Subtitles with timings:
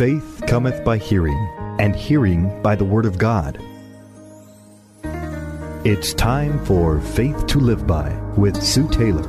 [0.00, 1.36] Faith cometh by hearing,
[1.78, 3.62] and hearing by the Word of God.
[5.84, 9.28] It's time for Faith to Live By with Sue Taylor.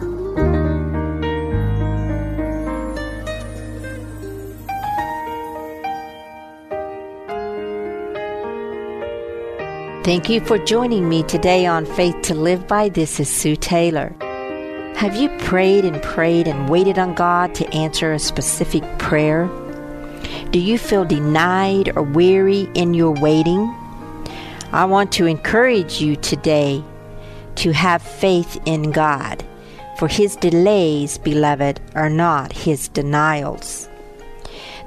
[10.05, 12.87] Thank you for joining me today on Faith to Live By.
[12.87, 14.15] This is Sue Taylor.
[14.95, 19.49] Have you prayed and prayed and waited on God to answer a specific prayer?
[20.51, 23.73] Do you feel denied or weary in your waiting?
[24.73, 26.83] I want to encourage you today
[27.55, 29.45] to have faith in God,
[29.97, 33.87] for His delays, beloved, are not His denials.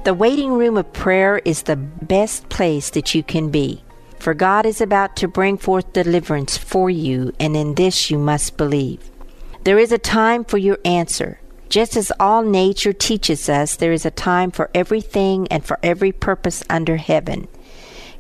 [0.05, 3.83] The waiting room of prayer is the best place that you can be,
[4.19, 8.59] for God is about to bring forth deliverance for you, and in this you must
[8.59, 9.11] believe.
[9.65, 11.41] There is a time for your answer.
[11.75, 16.13] Just as all nature teaches us, there is a time for everything and for every
[16.13, 17.49] purpose under heaven.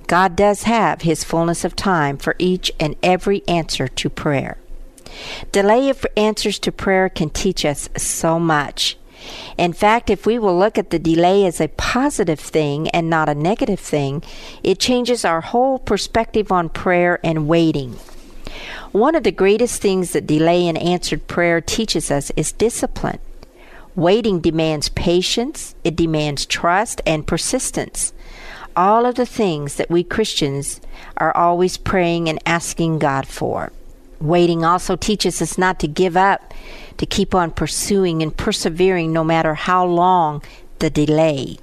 [0.08, 4.58] God does have His fullness of time for each and every answer to prayer.
[5.52, 8.96] Delay of answers to prayer can teach us so much.
[9.56, 13.28] In fact, if we will look at the delay as a positive thing and not
[13.28, 14.24] a negative thing,
[14.64, 17.92] it changes our whole perspective on prayer and waiting.
[18.90, 23.20] One of the greatest things that delay in answered prayer teaches us is discipline.
[23.96, 28.12] Waiting demands patience, it demands trust and persistence.
[28.76, 30.80] All of the things that we Christians
[31.16, 33.72] are always praying and asking God for.
[34.20, 36.52] Waiting also teaches us not to give up,
[36.96, 40.42] to keep on pursuing and persevering no matter how long
[40.80, 41.58] the delay.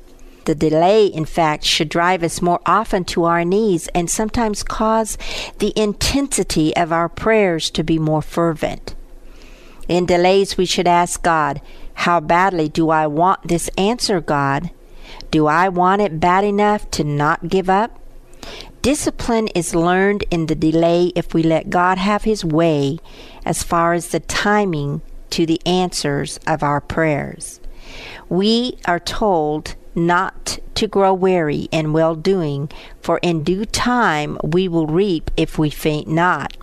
[0.45, 5.17] The delay, in fact, should drive us more often to our knees and sometimes cause
[5.59, 8.95] the intensity of our prayers to be more fervent.
[9.91, 11.59] In delays, we should ask God,
[11.95, 14.71] how badly do I want this answer, God?
[15.31, 17.99] Do I want it bad enough to not give up?
[18.81, 22.99] Discipline is learned in the delay if we let God have His way
[23.43, 25.01] as far as the timing
[25.31, 27.59] to the answers of our prayers.
[28.29, 32.69] We are told not to grow weary in well doing,
[33.01, 36.55] for in due time we will reap if we faint not.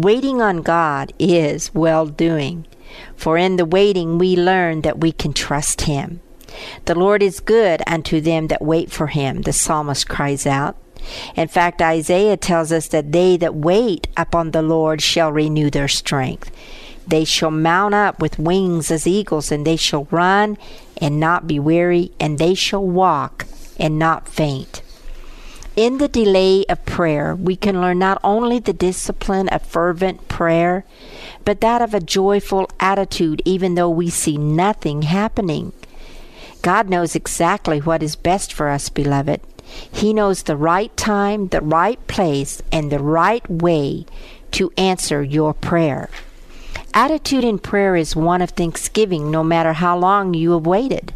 [0.00, 2.64] Waiting on God is well doing.
[3.16, 6.22] For in the waiting we learn that we can trust him.
[6.86, 10.78] The Lord is good unto them that wait for him, the psalmist cries out.
[11.36, 15.86] In fact, Isaiah tells us that they that wait upon the Lord shall renew their
[15.88, 16.50] strength.
[17.06, 20.56] They shall mount up with wings as eagles, and they shall run
[20.96, 23.44] and not be weary, and they shall walk
[23.78, 24.80] and not faint.
[25.80, 30.84] In the delay of prayer, we can learn not only the discipline of fervent prayer,
[31.46, 35.72] but that of a joyful attitude, even though we see nothing happening.
[36.60, 39.40] God knows exactly what is best for us, beloved.
[39.90, 44.04] He knows the right time, the right place, and the right way
[44.50, 46.10] to answer your prayer.
[46.92, 51.14] Attitude in prayer is one of thanksgiving, no matter how long you have waited.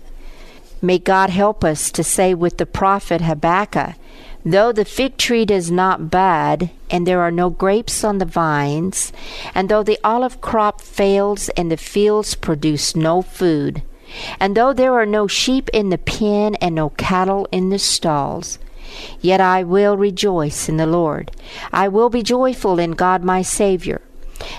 [0.81, 3.97] May God help us to say with the prophet Habakkuk,
[4.47, 9.11] Though the fig tree does not bud, and there are no grapes on the vines,
[9.55, 13.83] and though the olive crop fails, and the fields produce no food,
[14.39, 18.59] and though there are no sheep in the pen, and no cattle in the stalls,
[19.23, 21.31] yet I will rejoice in the Lord.
[21.73, 24.03] I will be joyful in God my Savior.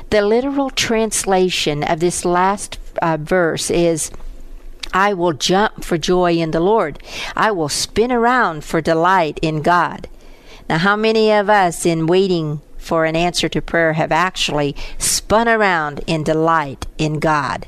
[0.09, 4.09] The literal translation of this last uh, verse is
[4.95, 7.03] I will jump for joy in the Lord.
[7.35, 10.07] I will spin around for delight in God.
[10.69, 15.49] Now, how many of us in waiting for an answer to prayer have actually spun
[15.49, 17.67] around in delight in God?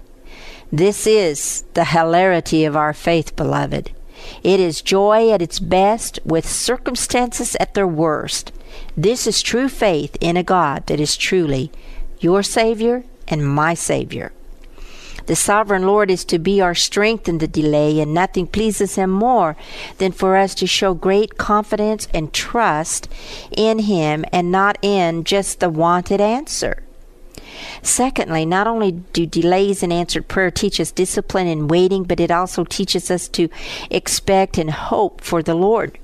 [0.72, 3.92] This is the hilarity of our faith, beloved.
[4.42, 8.54] It is joy at its best with circumstances at their worst.
[8.96, 11.74] This is true faith in a God that is truly
[12.20, 14.32] your Savior and my Savior.
[15.28, 19.10] The sovereign Lord is to be our strength in the delay, and nothing pleases him
[19.10, 19.58] more
[19.98, 23.10] than for us to show great confidence and trust
[23.52, 26.82] in him and not in just the wanted answer.
[27.82, 32.32] Secondly, not only do delays in answered prayer teach us discipline in waiting, but it
[32.32, 33.50] also teaches us to
[33.90, 35.98] expect and hope for the Lord.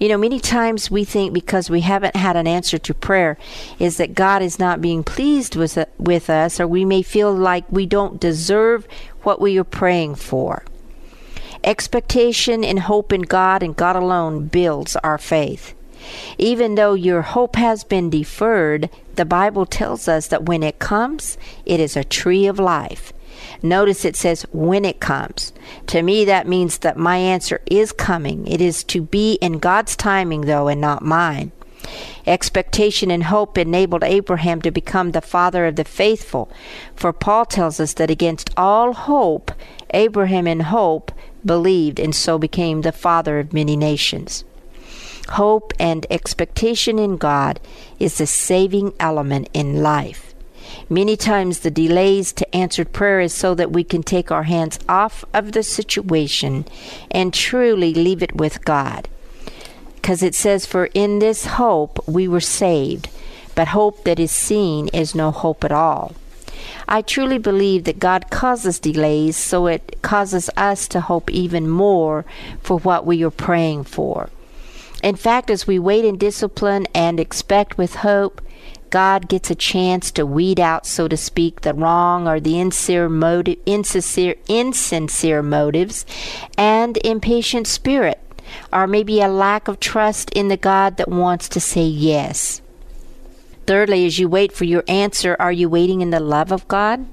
[0.00, 3.38] You know, many times we think because we haven't had an answer to prayer
[3.78, 7.64] is that God is not being pleased with, with us, or we may feel like
[7.70, 8.88] we don't deserve
[9.22, 10.64] what we are praying for.
[11.62, 15.74] Expectation and hope in God and God alone builds our faith.
[16.36, 21.38] Even though your hope has been deferred, the Bible tells us that when it comes,
[21.64, 23.13] it is a tree of life.
[23.62, 25.52] Notice it says when it comes.
[25.88, 28.46] To me, that means that my answer is coming.
[28.46, 31.52] It is to be in God's timing, though, and not mine.
[32.26, 36.50] Expectation and hope enabled Abraham to become the father of the faithful,
[36.96, 39.52] for Paul tells us that against all hope,
[39.90, 41.12] Abraham in hope
[41.44, 44.44] believed and so became the father of many nations.
[45.30, 47.60] Hope and expectation in God
[47.98, 50.23] is the saving element in life.
[50.88, 54.78] Many times the delays to answered prayer is so that we can take our hands
[54.88, 56.66] off of the situation
[57.10, 59.08] and truly leave it with God.
[59.96, 63.08] Because it says, For in this hope we were saved,
[63.54, 66.14] but hope that is seen is no hope at all.
[66.86, 72.24] I truly believe that God causes delays so it causes us to hope even more
[72.60, 74.28] for what we are praying for.
[75.02, 78.40] In fact, as we wait in discipline and expect with hope,
[78.90, 83.08] God gets a chance to weed out, so to speak, the wrong or the insincere,
[83.08, 86.06] motive, insincere, insincere motives
[86.56, 88.20] and impatient spirit,
[88.72, 92.60] or maybe a lack of trust in the God that wants to say yes.
[93.66, 97.06] Thirdly, as you wait for your answer, are you waiting in the love of God?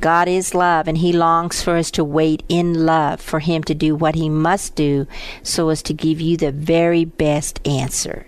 [0.00, 3.74] God is love, and He longs for us to wait in love for Him to
[3.74, 5.06] do what He must do
[5.42, 8.26] so as to give you the very best answer.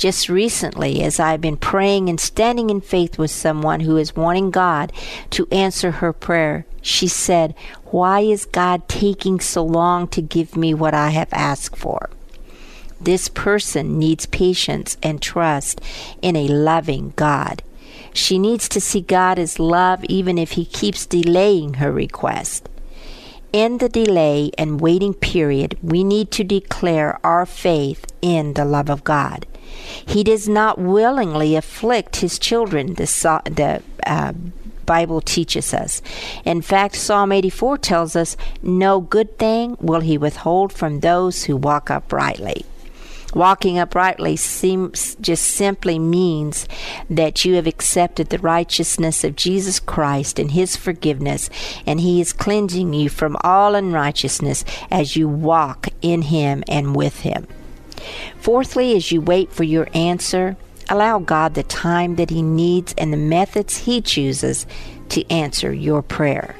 [0.00, 4.50] Just recently, as I've been praying and standing in faith with someone who is wanting
[4.50, 4.94] God
[5.28, 7.54] to answer her prayer, she said,
[7.90, 12.08] Why is God taking so long to give me what I have asked for?
[12.98, 15.82] This person needs patience and trust
[16.22, 17.62] in a loving God.
[18.14, 22.70] She needs to see God as love even if He keeps delaying her request.
[23.52, 28.88] In the delay and waiting period, we need to declare our faith in the love
[28.88, 29.44] of God.
[30.06, 33.06] He does not willingly afflict His children, the,
[33.44, 34.32] the uh,
[34.86, 36.02] Bible teaches us.
[36.44, 41.56] In fact, Psalm 84 tells us, No good thing will He withhold from those who
[41.56, 42.64] walk uprightly.
[43.34, 46.66] Walking uprightly seems just simply means
[47.08, 51.48] that you have accepted the righteousness of Jesus Christ and his forgiveness,
[51.86, 57.20] and he is cleansing you from all unrighteousness as you walk in him and with
[57.20, 57.46] him.
[58.38, 60.56] Fourthly, as you wait for your answer,
[60.88, 64.66] allow God the time that he needs and the methods he chooses
[65.10, 66.56] to answer your prayer.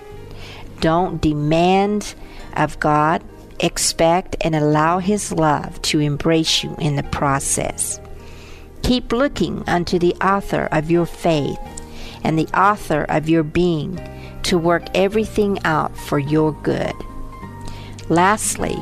[0.81, 2.15] Don't demand
[2.57, 3.23] of God
[3.63, 8.01] expect, and allow His love to embrace you in the process.
[8.83, 11.59] Keep looking unto the author of your faith
[12.25, 14.01] and the author of your being
[14.43, 16.95] to work everything out for your good.
[18.09, 18.77] Lastly,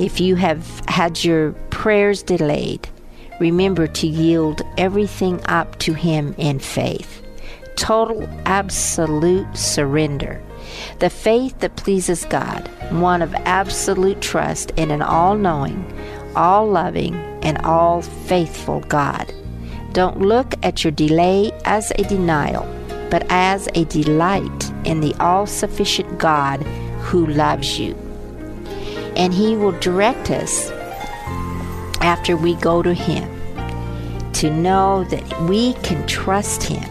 [0.00, 2.88] if you have had your prayers delayed,
[3.40, 7.22] remember to yield everything up to Him in faith.
[7.76, 10.42] Total, absolute surrender.
[11.00, 15.84] The faith that pleases God, one of absolute trust in an all knowing,
[16.36, 19.32] all loving, and all faithful God.
[19.92, 22.66] Don't look at your delay as a denial,
[23.10, 26.62] but as a delight in the all sufficient God
[27.02, 27.96] who loves you.
[29.18, 30.70] And He will direct us
[32.00, 33.28] after we go to Him
[34.32, 36.88] to know that we can trust Him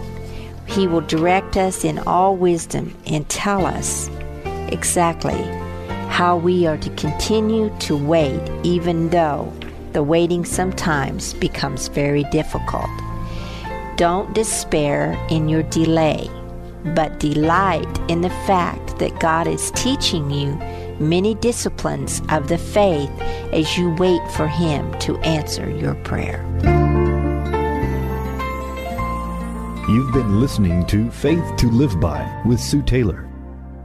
[0.68, 4.09] he will direct us in all wisdom and tell us
[4.71, 5.42] exactly
[6.07, 9.52] how we are to continue to wait, even though
[9.94, 12.90] the waiting sometimes becomes very difficult.
[13.95, 16.30] Don't despair in your delay,
[16.94, 20.59] but delight in the fact that God is teaching you
[20.99, 23.11] many disciplines of the faith
[23.51, 26.44] as you wait for Him to answer your prayer.
[29.89, 33.30] You've been listening to Faith to Live By with Sue Taylor.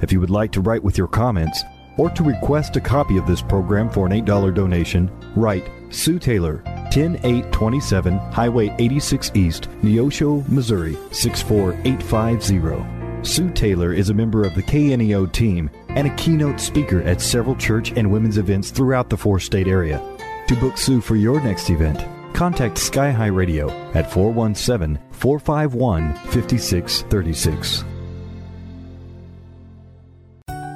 [0.00, 1.62] If you would like to write with your comments
[1.96, 6.60] or to request a copy of this program for an $8 donation, write Sue Taylor,
[6.90, 13.24] 10827 Highway 86 East, Neosho, Missouri 64850.
[13.24, 17.56] Sue Taylor is a member of the KNEO team and a keynote speaker at several
[17.56, 20.00] church and women's events throughout the four state area.
[20.48, 27.84] To book Sue for your next event, contact Sky High Radio at 417 451 5636.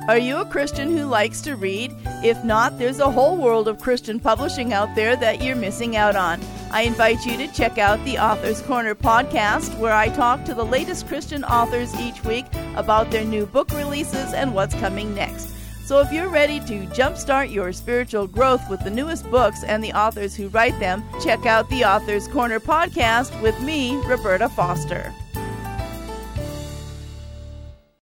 [0.08, 1.92] Are you a Christian who likes to read?
[2.22, 6.14] If not, there's a whole world of Christian publishing out there that you're missing out
[6.14, 6.40] on.
[6.76, 10.62] I invite you to check out the Author's Corner podcast, where I talk to the
[10.62, 15.54] latest Christian authors each week about their new book releases and what's coming next.
[15.86, 19.94] So if you're ready to jumpstart your spiritual growth with the newest books and the
[19.94, 25.14] authors who write them, check out the Author's Corner podcast with me, Roberta Foster.